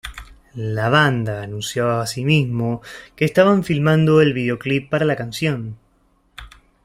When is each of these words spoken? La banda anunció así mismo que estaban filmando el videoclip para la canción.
La 0.55 0.89
banda 0.89 1.43
anunció 1.43 1.91
así 1.99 2.25
mismo 2.25 2.81
que 3.15 3.23
estaban 3.23 3.63
filmando 3.63 4.19
el 4.19 4.33
videoclip 4.33 4.89
para 4.89 5.05
la 5.05 5.15
canción. 5.15 5.77